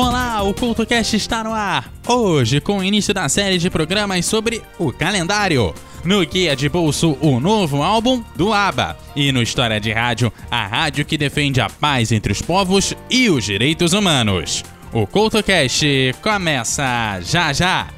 [0.00, 1.92] Olá, o CultoCast está no ar!
[2.06, 5.74] Hoje, com o início da série de programas sobre o calendário.
[6.04, 8.96] No Guia de Bolso, o novo álbum do ABBA.
[9.16, 13.28] E no História de Rádio, a rádio que defende a paz entre os povos e
[13.28, 14.64] os direitos humanos.
[14.92, 17.97] O CultoCast começa já já!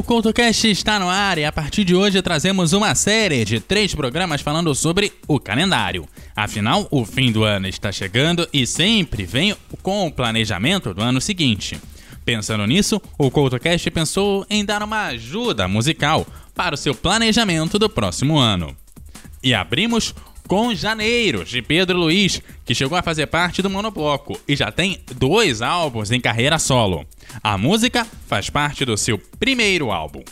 [0.00, 3.94] O CoutoCast está no ar e a partir de hoje trazemos uma série de três
[3.94, 6.08] programas falando sobre o calendário.
[6.34, 11.20] Afinal, o fim do ano está chegando e sempre vem com o planejamento do ano
[11.20, 11.78] seguinte.
[12.24, 17.90] Pensando nisso, o CoutoCast pensou em dar uma ajuda musical para o seu planejamento do
[17.90, 18.74] próximo ano.
[19.42, 20.14] E abrimos
[20.50, 24.98] com Janeiro, de Pedro Luiz, que chegou a fazer parte do Monobloco e já tem
[25.14, 27.06] dois álbuns em carreira solo.
[27.40, 30.24] A música faz parte do seu primeiro álbum.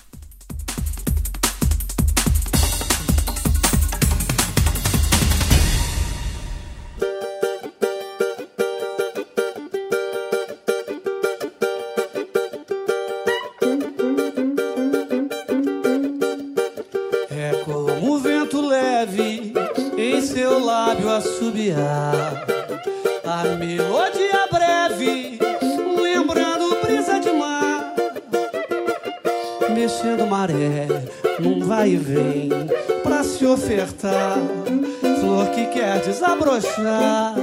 [36.58, 37.34] Desabrochar,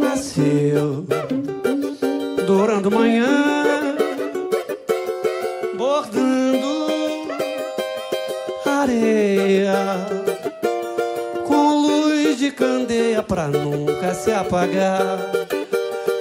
[0.00, 1.06] nasceu
[2.46, 3.96] dourando manhã,
[5.76, 6.88] bordando
[8.66, 9.74] areia
[11.46, 15.18] com luz de candeia pra nunca se apagar.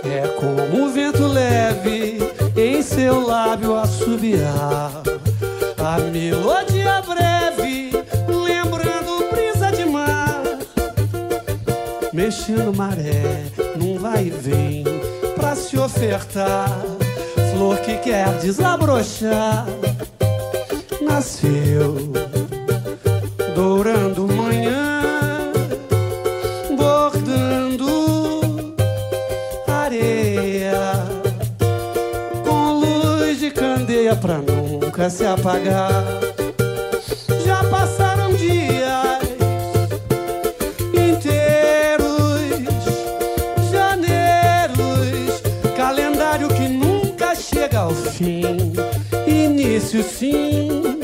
[0.03, 2.19] É como o vento leve
[2.55, 4.91] em seu lábio assobiar
[5.77, 6.76] a melodia
[12.27, 13.45] mexendo maré
[13.77, 14.83] num vai e vem
[15.33, 16.69] pra se ofertar.
[17.53, 19.65] Flor que quer desabrochar
[21.01, 21.95] nasceu
[23.55, 25.53] dourando manhã,
[26.77, 27.87] bordando
[29.65, 30.81] areia
[32.43, 36.26] com luz de candeia pra nunca se apagar.
[47.87, 48.73] Ao fim,
[49.25, 50.99] início sim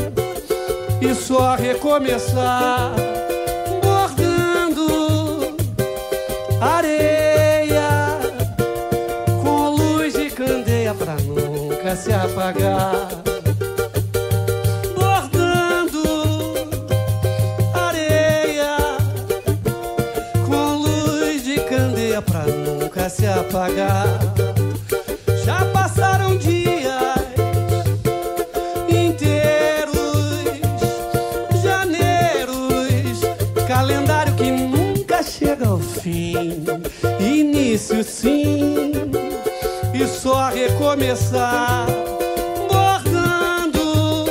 [0.99, 2.91] e só recomeçar
[3.81, 5.55] bordando
[6.59, 8.19] areia
[9.41, 13.07] com luz de candeia pra nunca se apagar.
[14.93, 16.03] Bordando
[17.73, 18.75] areia
[20.45, 24.32] com luz de candeia pra nunca se apagar.
[37.73, 38.91] Início sim,
[39.95, 41.87] e só recomeçar.
[42.69, 44.25] Bordando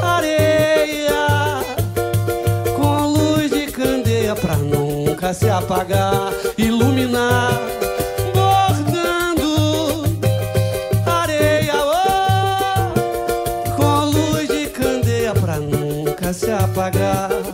[0.00, 1.60] areia
[2.76, 7.50] com luz de candeia pra nunca se apagar, iluminar.
[8.32, 10.04] Bordando
[11.04, 17.49] areia, oh, com luz de candeia pra nunca se apagar.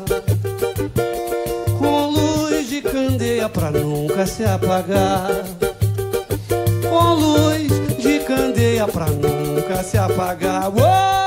[3.49, 5.29] pra nunca se apagar.
[6.89, 10.69] Com luz de candeia pra nunca se apagar.
[10.69, 11.27] Uou!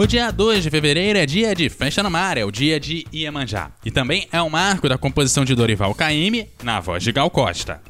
[0.00, 3.04] O dia 2 de fevereiro é dia de Festa no Mar, é o dia de
[3.12, 3.72] Iemanjá.
[3.84, 7.80] E também é um marco da composição de Dorival Caymmi na voz de Gal Costa.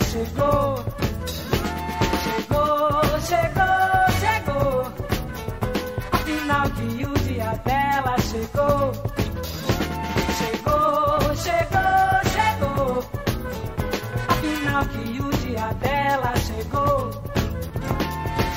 [0.00, 0.84] chegou.
[2.24, 4.92] Chegou, chegou, chegou.
[6.12, 8.92] Afinal que o dia dela chegou.
[10.38, 13.04] Chegou, chegou, chegou.
[14.28, 17.10] Afinal que o dia dela chegou.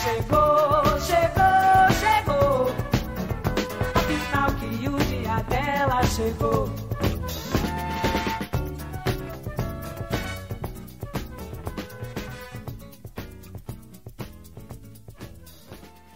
[0.04, 2.72] Chegou, chegou, chegou.
[3.96, 6.81] Afinal que o dia dela chegou.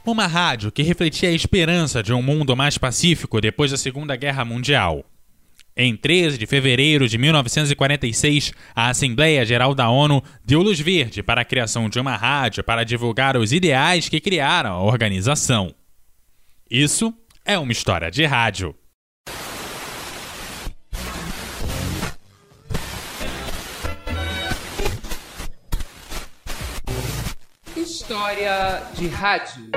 [0.06, 4.46] Uma rádio que refletia a esperança de um mundo mais pacífico depois da Segunda Guerra
[4.46, 5.04] Mundial.
[5.76, 11.42] Em 13 de fevereiro de 1946, a Assembleia Geral da ONU deu luz verde para
[11.42, 15.74] a criação de uma rádio para divulgar os ideais que criaram a organização.
[16.70, 17.12] Isso
[17.44, 18.76] é uma história de rádio.
[27.76, 29.75] História de rádio.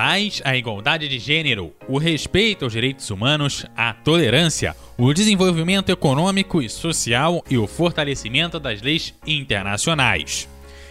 [0.00, 6.62] Paz, a igualdade de gênero, o respeito aos direitos humanos, a tolerância, o desenvolvimento econômico
[6.62, 10.48] e social e o fortalecimento das leis internacionais.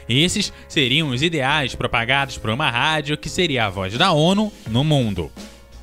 [0.07, 4.83] Esses seriam os ideais propagados por uma rádio que seria a voz da ONU no
[4.83, 5.31] mundo.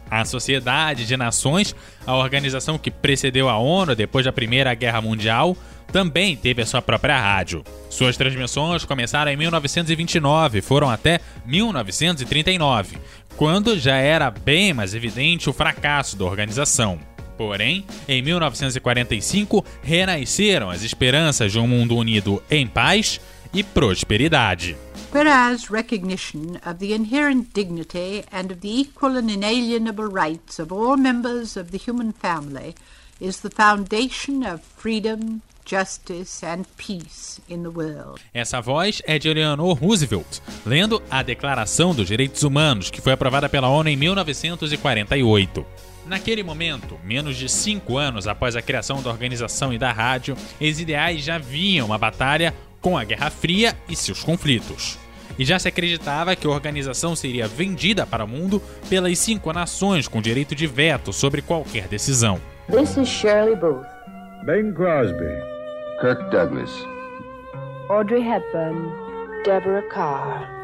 [0.09, 1.75] A Sociedade de Nações,
[2.06, 5.56] a organização que precedeu a ONU depois da Primeira Guerra Mundial,
[5.97, 7.65] também teve a sua própria rádio.
[7.88, 12.99] Suas transmissões começaram em 1929 e foram até 1939,
[13.35, 16.99] quando já era bem mais evidente o fracasso da organização.
[17.38, 23.19] Porém, em 1945 renasceram as esperanças de um mundo unido em paz
[23.55, 24.76] e prosperidade.
[25.15, 30.99] Whereas recognition of the inherent dignity and of the equal and inalienable rights of all
[30.99, 32.75] members of the human family
[33.19, 38.21] is the foundation of freedom, justice and peace in the world.
[38.33, 43.49] Essa voz é de Eleanor Roosevelt, lendo a Declaração dos Direitos Humanos, que foi aprovada
[43.49, 45.67] pela ONU em 1948.
[46.07, 50.81] Naquele momento, menos de cinco anos após a criação da organização e da rádio, os
[50.81, 54.97] ideais já viam uma batalha com a Guerra Fria e seus conflitos.
[55.37, 60.07] E já se acreditava que a organização seria vendida para o mundo pelas cinco nações
[60.07, 62.41] com direito de veto sobre qualquer decisão.
[62.71, 63.87] This is Shirley Booth.
[64.47, 65.56] Bing Crosby.
[66.00, 66.71] Kirk Douglas.
[67.88, 68.93] Audrey Hepburn.
[69.45, 70.57] Deborah Carr.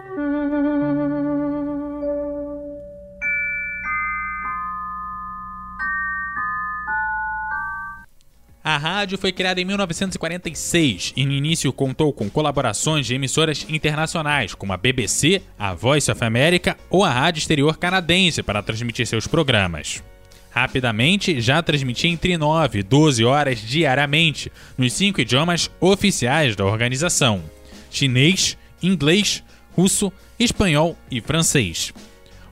[8.63, 14.55] A rádio foi criada em 1946 e no início contou com colaborações de emissoras internacionais
[14.55, 19.27] como a BBC, a Voice of America ou a Rádio Exterior Canadense para transmitir seus
[19.27, 20.03] programas.
[20.55, 27.43] Rapidamente, já transmitia entre 9 e 12 horas diariamente nos cinco idiomas oficiais da organização:
[27.91, 29.43] chinês, inglês,
[29.75, 31.95] russo, espanhol e francês.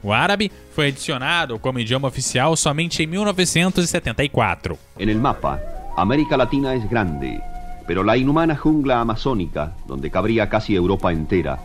[0.03, 4.79] O árabe foi adicionado como idioma oficial somente em 1974.
[4.99, 5.61] En el mapa,
[5.95, 7.39] América Latina es grande,
[7.87, 11.59] pero la inhumana jungla amazónica, donde cabría casi Europa entera,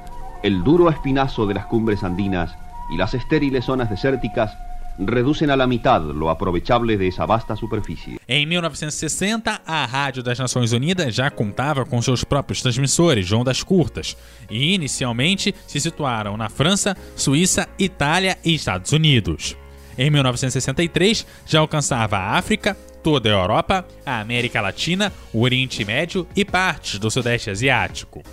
[0.43, 2.53] el duro espinazo de las cumbres andinas
[2.91, 4.57] y las estériles zonas desérticas
[4.97, 8.19] reducen a la mitad lo aprovechable de esa vasta superficie.
[8.27, 14.17] Em 1960, a Rádio das Nações Unidas já contava com seus próprios transmissores ondas curtas
[14.49, 19.55] e inicialmente se situaram na França, Suíça, Itália e Estados Unidos.
[19.97, 26.27] Em 1963, já alcançava a África, toda a Europa, a América Latina, o Oriente Médio
[26.35, 28.23] e partes do Sudeste Asiático.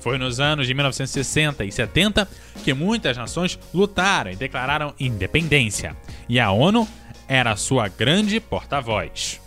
[0.00, 2.28] Foi nos anos de 1960 e 70
[2.64, 5.96] que muitas nações lutaram e declararam independência,
[6.28, 6.86] e a ONU
[7.26, 9.40] era sua grande porta-voz.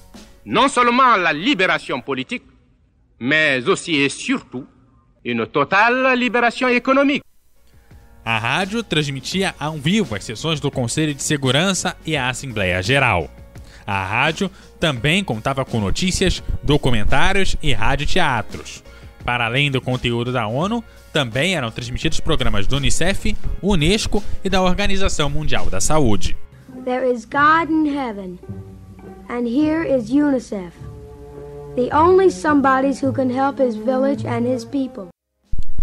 [0.46, 2.46] non seulement la libération politique,
[3.20, 4.66] mais aussi et surtout
[5.24, 7.24] une totale libération économique.
[8.24, 13.30] A rádio transmitia ao vivo as sessões do Conselho de Segurança e a Assembleia Geral.
[13.86, 18.84] A rádio também contava com notícias, documentários e radioteatros.
[19.24, 24.62] Para além do conteúdo da ONU, também eram transmitidos programas do Unicef, Unesco e da
[24.62, 26.36] Organização Mundial da Saúde.
[26.86, 28.40] There is God in heaven,
[29.30, 30.74] and here is UNICEF,
[31.76, 35.10] the only somebodies who can help his village and his people.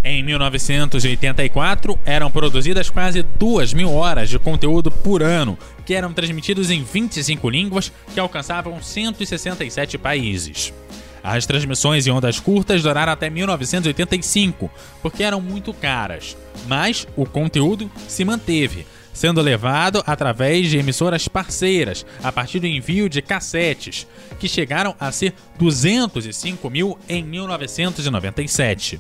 [0.03, 6.71] Em 1984, eram produzidas quase 2 mil horas de conteúdo por ano, que eram transmitidos
[6.71, 10.73] em 25 línguas que alcançavam 167 países.
[11.31, 14.71] As transmissões em ondas curtas duraram até 1985,
[15.03, 16.35] porque eram muito caras,
[16.67, 23.11] mas o conteúdo se manteve, sendo levado através de emissoras parceiras a partir do envio
[23.11, 24.07] de cassetes,
[24.41, 28.99] que chegaram a ser 205 mil em 1997.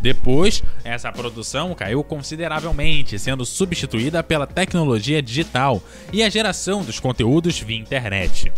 [0.00, 7.60] Depois, essa produção caiu consideravelmente, sendo substituída pela tecnologia digital e a geração dos conteúdos
[7.60, 8.50] via internet.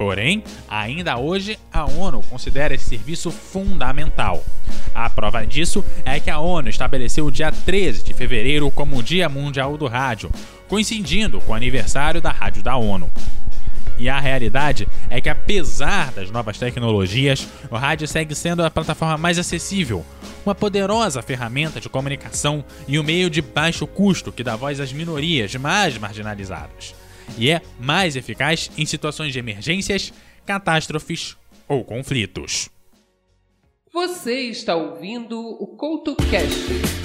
[0.00, 4.42] Porém, ainda hoje, a ONU considera esse serviço fundamental.
[4.94, 9.02] A prova disso é que a ONU estabeleceu o dia 13 de fevereiro como o
[9.02, 10.30] Dia Mundial do Rádio,
[10.68, 13.12] coincidindo com o aniversário da Rádio da ONU.
[13.98, 19.18] E a realidade é que, apesar das novas tecnologias, o rádio segue sendo a plataforma
[19.18, 20.02] mais acessível,
[20.46, 24.94] uma poderosa ferramenta de comunicação e um meio de baixo custo que dá voz às
[24.94, 26.98] minorias mais marginalizadas
[27.38, 30.12] e é mais eficaz em situações de emergências,
[30.46, 31.36] catástrofes
[31.68, 32.68] ou conflitos.
[33.92, 37.00] Você está ouvindo o CoutoCast.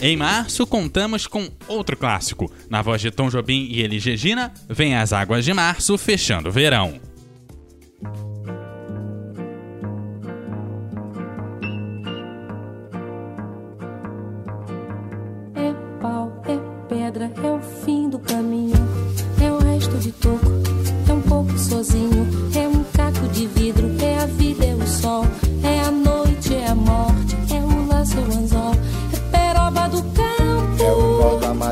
[0.00, 2.52] Em março, contamos com outro clássico.
[2.68, 6.52] Na voz de Tom Jobim e Elis Regina, vem As Águas de Março fechando o
[6.52, 7.00] verão.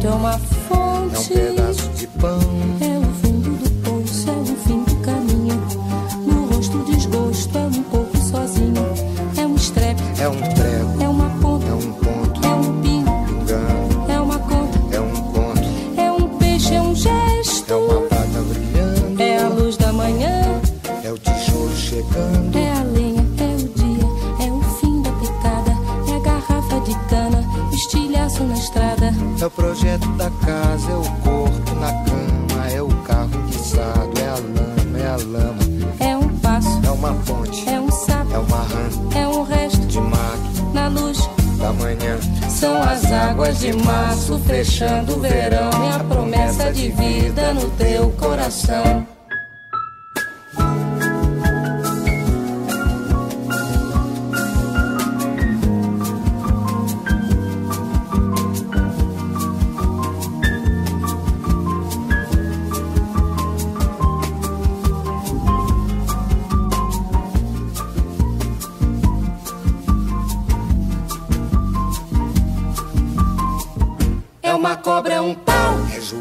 [0.00, 0.79] regato, é uma
[44.30, 49.06] março fechando o verão, é a promessa de vida no teu coração.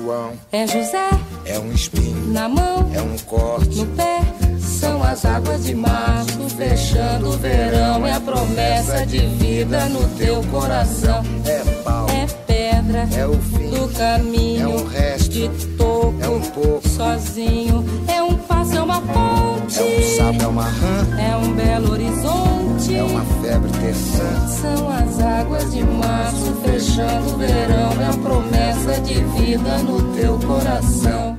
[0.03, 1.09] João, é José.
[1.45, 4.19] É um espinho, na mão, é um corte, no pé.
[4.59, 10.41] São as águas de março fechando o verão, é a promessa de vida no teu
[10.45, 11.21] coração.
[11.45, 14.61] é pau, É pedra é o fim, do caminho.
[14.63, 17.85] É um resto, de toco é um pouco, sozinho.
[18.07, 19.79] É um passo, é uma ponte.
[19.79, 22.95] é um sapo, é uma rã, É um belo horizonte.
[22.95, 24.47] é uma febre terçã.
[24.47, 27.91] São as águas de março fechando o verão.
[28.01, 31.37] É a promessa de vida no teu coração.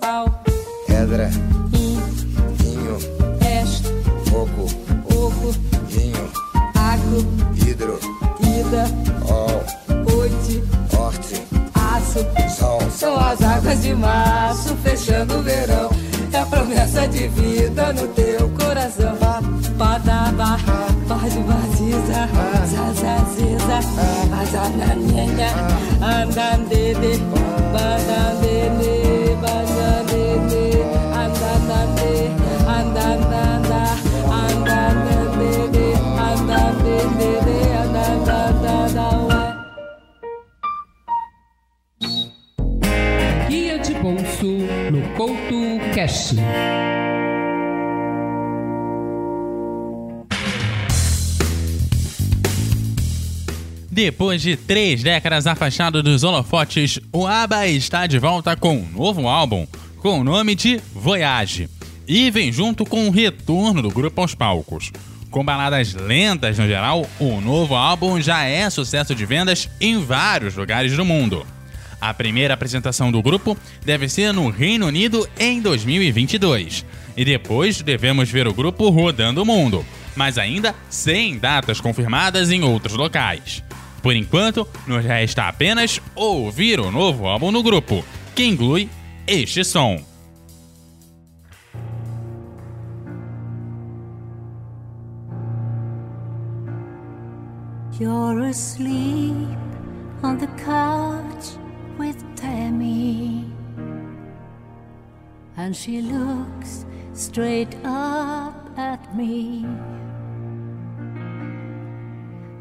[0.00, 0.42] Pau,
[0.86, 1.30] Pedra,
[12.90, 15.90] São as águas de março fechando o verão.
[16.32, 19.16] É a promessa de vida no teu coração.
[19.78, 20.58] Padaba,
[21.08, 22.28] pode vaziza,
[22.66, 23.80] zazaziza,
[24.30, 25.50] bazananenha,
[26.00, 27.18] andandede,
[45.20, 46.34] no Couto Cash.
[53.90, 59.28] Depois de três décadas afastado dos holofotes, o ABBA está de volta com um novo
[59.28, 59.66] álbum,
[59.98, 61.68] com o nome de Voyage,
[62.08, 64.90] e vem junto com o retorno do grupo aos palcos.
[65.30, 70.56] Com baladas lentas no geral, o novo álbum já é sucesso de vendas em vários
[70.56, 71.44] lugares do mundo.
[72.00, 76.86] A primeira apresentação do grupo deve ser no Reino Unido em 2022.
[77.16, 79.84] E depois devemos ver o grupo rodando o mundo,
[80.16, 83.62] mas ainda sem datas confirmadas em outros locais.
[84.02, 88.02] Por enquanto, nos resta apenas ouvir o novo álbum no grupo,
[88.34, 88.88] que inclui
[89.26, 90.02] este som.
[98.00, 99.58] You're asleep
[100.22, 101.59] on the couch
[102.70, 103.44] Tammy,
[105.56, 109.66] and she looks straight up at me.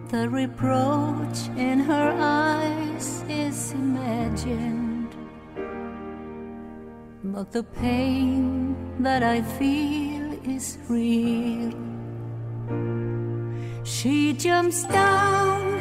[0.09, 5.15] The reproach in her eyes is imagined,
[7.23, 11.71] but the pain that I feel is real.
[13.83, 15.77] She jumps down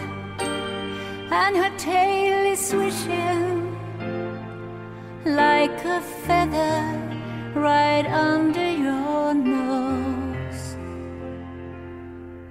[1.32, 3.67] and her tail is swishing
[5.24, 6.80] like a feather
[7.54, 10.76] right under your nose.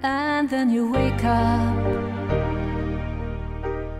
[0.02, 1.78] And then you wake up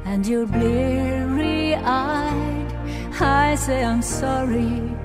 [0.04, 2.72] and you're bleary eyed.
[3.20, 4.96] I say, I'm sorry,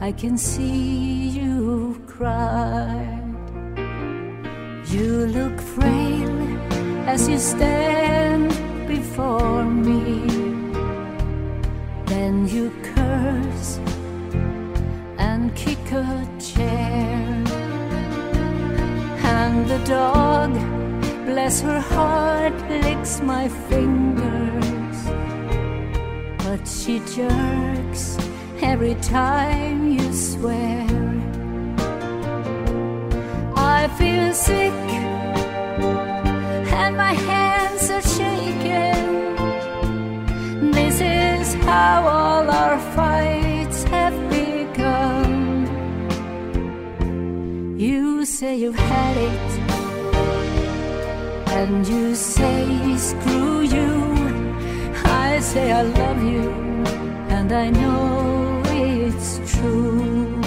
[0.00, 3.22] I can see you cry.
[4.86, 6.36] You look frail
[7.08, 8.50] as you stand
[8.86, 10.26] before me.
[12.06, 12.70] Then you
[15.18, 17.44] and kick a chair.
[19.36, 20.50] And the dog,
[21.26, 24.98] bless her heart, licks my fingers.
[26.44, 28.18] but she jerks
[28.60, 30.86] every time you swear.
[33.56, 34.72] I feel sick
[36.82, 39.02] and my hands are shaking.
[40.72, 42.71] This is how all our
[48.42, 49.50] say you've had it,
[51.58, 53.90] and you say screw you.
[55.04, 56.50] I say I love you,
[57.36, 60.42] and I know it's true.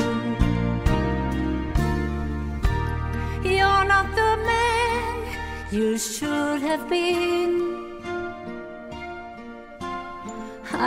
[3.54, 5.16] You're not the man
[5.72, 7.54] you should have been.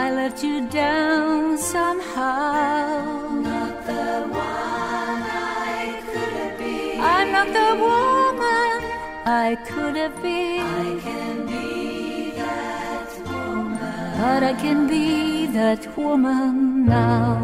[0.03, 3.18] I let you down somehow.
[7.57, 8.77] The woman
[9.25, 10.61] I could have been.
[10.61, 14.17] I can be that woman.
[14.21, 17.37] But I can be that woman now.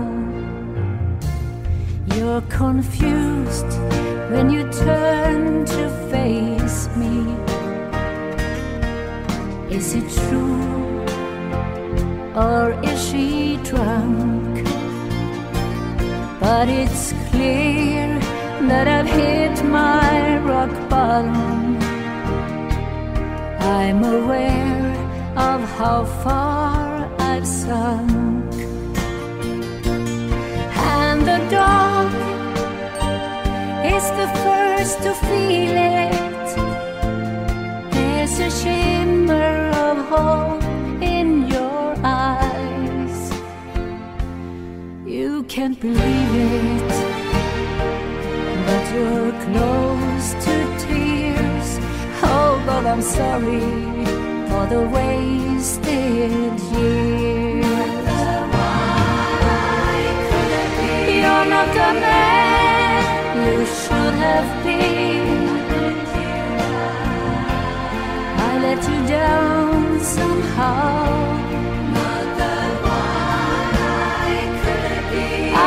[2.16, 3.72] You're confused
[4.32, 7.16] when you turn to face me.
[9.76, 10.76] Is it true?
[12.36, 14.64] or is she drunk?
[16.40, 18.20] But it's clear
[18.68, 19.35] that I've hit
[19.76, 21.78] my rock bottom.
[23.80, 24.92] I'm aware
[25.52, 26.82] of how far
[27.32, 28.54] I've sunk.
[31.02, 32.10] And the dog
[33.96, 36.50] is the first to feel it.
[37.96, 39.56] There's a shimmer
[39.88, 40.64] of hope
[41.16, 43.18] in your eyes.
[45.18, 46.92] You can't believe it,
[48.68, 51.70] but you're close to tears.
[52.24, 53.64] Oh, but I'm sorry
[54.50, 57.66] for the wasted years.
[61.20, 63.04] You're not the man
[63.48, 65.26] you should have been.
[68.48, 71.24] I let you down somehow.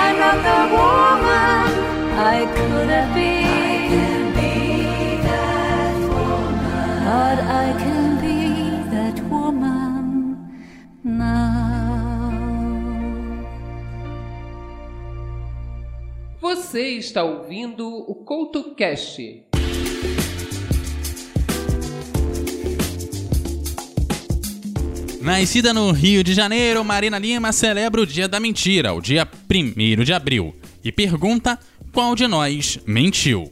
[0.01, 1.71] I'm not the woman
[2.35, 3.38] I could have been.
[16.69, 19.43] Você está ouvindo o Couto Cast.
[25.23, 30.05] Nascida no Rio de Janeiro, Marina Lima celebra o Dia da Mentira, o dia 1
[30.05, 30.55] de abril,
[30.85, 31.59] e pergunta
[31.91, 33.51] qual de nós mentiu.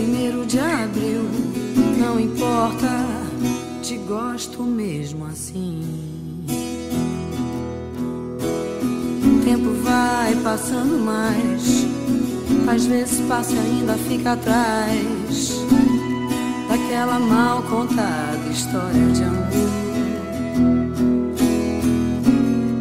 [0.00, 1.28] Primeiro de abril?
[1.98, 2.88] Não importa,
[3.82, 5.82] te gosto mesmo assim.
[9.24, 11.86] O tempo vai passando mais,
[12.66, 15.52] às vezes passa ainda fica atrás
[16.68, 19.50] daquela mal contada história de amor.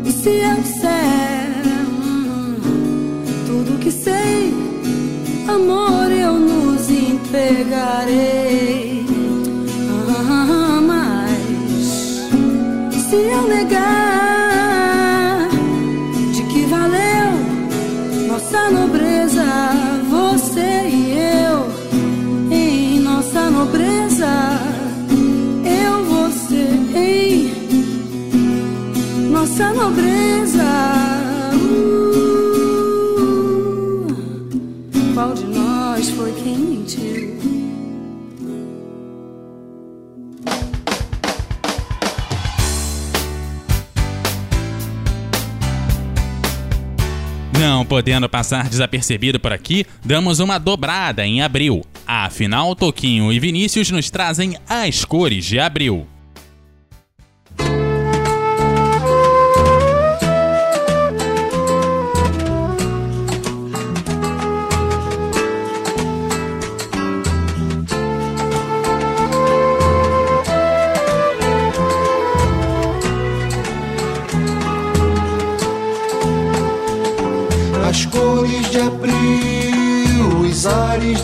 [0.06, 1.64] E se eu disser
[3.46, 4.54] tudo que sei,
[5.50, 5.89] amor,
[7.30, 9.06] entregarei.
[10.10, 12.26] Ah, mas
[13.04, 15.48] se eu negar
[16.34, 17.32] de que valeu
[18.28, 19.46] nossa nobreza,
[20.10, 21.14] você e
[21.46, 21.70] eu,
[22.52, 24.28] em nossa nobreza,
[25.64, 27.54] eu, você, em
[29.30, 31.09] nossa nobreza.
[48.00, 51.84] Podendo passar desapercebido por aqui, damos uma dobrada em abril.
[52.08, 56.08] Afinal, Toquinho e Vinícius nos trazem as cores de abril.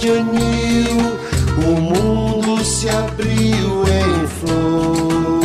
[0.05, 1.17] De anil,
[1.57, 5.41] o mundo se abriu em flor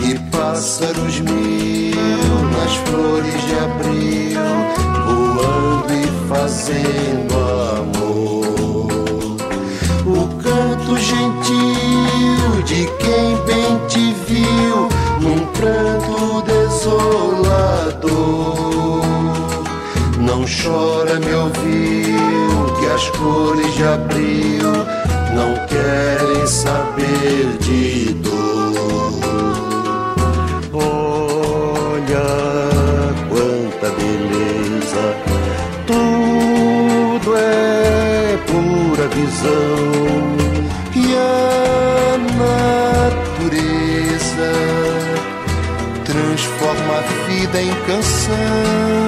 [0.00, 1.94] e pássaros mil
[2.50, 4.40] nas flores de abril,
[5.06, 7.34] voando e fazendo
[7.76, 8.88] amor.
[10.04, 14.88] O canto gentil de quem bem te viu
[15.20, 18.08] num pranto desolador.
[20.18, 21.87] Não chora, me ouviu, que
[22.98, 24.72] as cores de abril
[25.32, 29.12] não querem saber de dor.
[30.72, 32.26] Olha
[33.28, 35.14] quanta beleza,
[35.86, 39.92] tudo é pura visão
[40.96, 42.18] e a
[43.46, 44.50] natureza
[46.04, 48.98] transforma a vida em canção.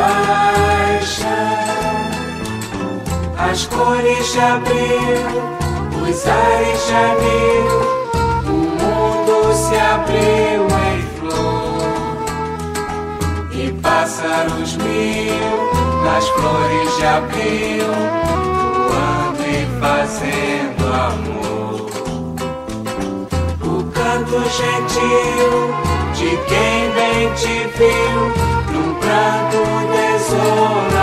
[0.00, 1.28] Paixão.
[3.38, 5.26] As cores de abril,
[6.02, 7.68] os ares de anil,
[8.46, 12.20] o mundo se abriu em flor
[13.52, 15.50] e pássaros mil
[16.04, 17.90] nas flores de abril,
[18.88, 21.90] voando e fazendo amor.
[23.62, 25.52] O canto gentil
[26.14, 28.49] de quem bem te viu
[30.20, 31.00] desolador.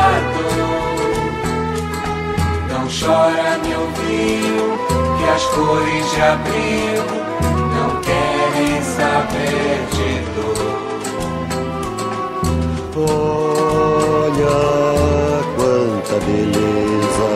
[2.69, 4.77] Não chora, me ouviu,
[5.17, 7.03] que as cores de abril
[7.75, 10.57] não querem saber de dor.
[13.09, 14.59] Olha
[15.55, 17.29] quanta beleza,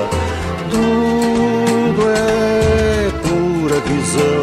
[0.72, 4.40] tudo é pura visão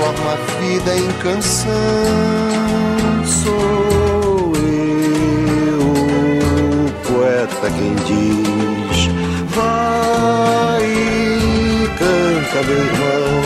[0.00, 1.70] transforma a vida em canção.
[3.26, 5.82] Sou eu,
[6.86, 9.08] o poeta quem diz,
[9.48, 13.40] vai e canta, meu irmão.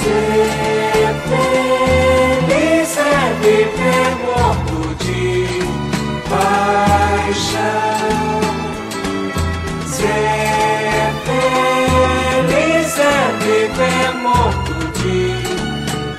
[0.00, 1.12] Ser
[2.48, 3.00] feliz é
[3.40, 5.22] viver morto de.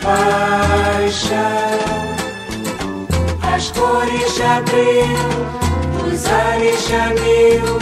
[0.03, 1.39] Paixão.
[3.41, 5.17] As cores de abril,
[6.05, 7.79] os ares de anil,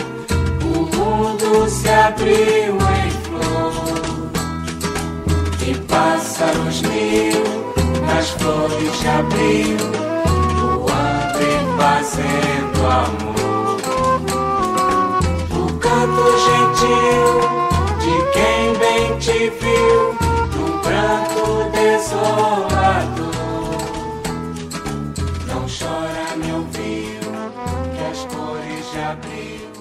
[0.64, 3.74] o mundo se abriu em flor
[5.68, 7.42] e pássaros mil
[8.06, 9.78] nas flores de abril,
[10.60, 13.78] voando e fazendo amor.
[15.52, 17.32] O canto gentil
[18.00, 20.21] de quem bem te viu
[21.82, 23.32] pranto desolador.
[25.48, 27.20] Não chora, me ouviu,
[27.96, 29.81] que as cores de abril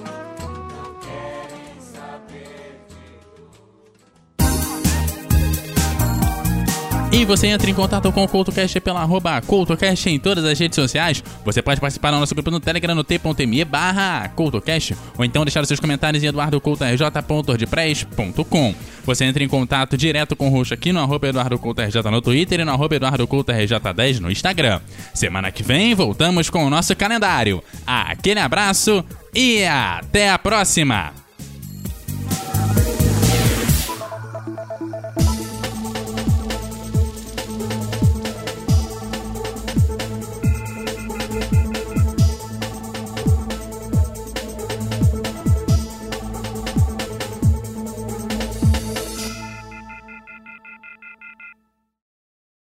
[7.13, 10.77] E você entra em contato com o CoutoCast pela arroba CoutoCast em todas as redes
[10.77, 11.25] sociais.
[11.45, 15.61] Você pode participar do nosso grupo no Telegram no t.me barra CoutoCast ou então deixar
[15.61, 18.75] os seus comentários em eduardocoutorj.wordpress.com.
[19.05, 22.65] Você entra em contato direto com o Roxo aqui no arroba EduardoCoutoRJ no Twitter e
[22.65, 24.81] no arroba EduardoCoutoRJ10 no Instagram.
[25.13, 27.61] Semana que vem voltamos com o nosso calendário.
[27.85, 31.13] Aquele abraço e até a próxima!